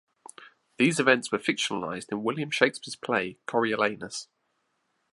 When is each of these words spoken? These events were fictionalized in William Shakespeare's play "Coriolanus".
These 0.79 0.99
events 0.99 1.31
were 1.31 1.37
fictionalized 1.37 2.11
in 2.11 2.23
William 2.23 2.49
Shakespeare's 2.49 2.95
play 2.95 3.37
"Coriolanus". 3.45 4.29